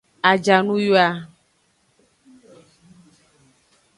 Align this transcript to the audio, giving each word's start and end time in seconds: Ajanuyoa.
Ajanuyoa. 0.29 1.07